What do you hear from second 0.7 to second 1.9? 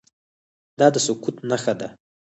دا د سقوط نښه ده.